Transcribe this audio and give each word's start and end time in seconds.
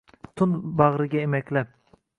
Tun 0.39 0.55
bag’riga 0.79 1.23
emaklab 1.29 1.79